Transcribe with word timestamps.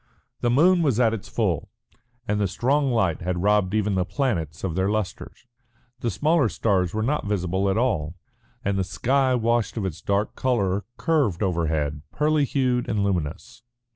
The 0.39 0.49
moon 0.49 0.81
was 0.81 0.99
at 0.99 1.13
its 1.13 1.29
full, 1.29 1.69
and 2.27 2.41
the 2.41 2.47
strong 2.47 2.89
light 2.91 3.21
had 3.21 3.43
robbed 3.43 3.75
even 3.75 3.93
the 3.93 4.03
planets 4.03 4.63
of 4.63 4.73
their 4.73 4.89
lustre. 4.89 5.31
The 5.99 6.09
smaller 6.09 6.49
stars 6.49 6.91
were 6.91 7.03
not 7.03 7.27
visible 7.27 7.69
at 7.69 7.77
all, 7.77 8.15
and 8.65 8.79
the 8.79 8.83
sky 8.83 9.35
washed 9.35 9.77
of 9.77 9.85
its 9.85 10.01
dark 10.01 10.33
colour, 10.35 10.85
curved 10.97 11.43
overhead, 11.43 12.01
pearly 12.11 12.45
hued 12.45 12.89
and 12.89 13.03
luminous. 13.03 13.61